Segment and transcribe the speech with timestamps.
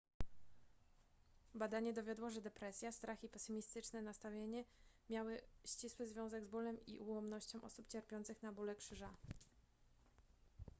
[1.55, 4.65] badanie dowiodło że depresja strach i pesymistyczne nastawienie
[5.09, 9.13] miały ścisły związek z bólem i ułomnością osób cierpiących na bóle krzyża